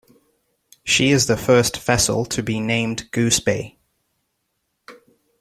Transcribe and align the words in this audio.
She 0.83 1.11
is 1.11 1.27
the 1.27 1.37
first 1.37 1.77
vessel 1.77 2.25
to 2.25 2.41
be 2.41 2.59
named 2.59 3.11
"Goose 3.11 3.39
Bay". 3.39 3.77